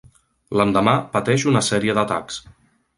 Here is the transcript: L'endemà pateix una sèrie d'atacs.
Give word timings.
L'endemà 0.59 0.95
pateix 1.17 1.47
una 1.53 1.65
sèrie 1.71 1.99
d'atacs. 2.01 2.45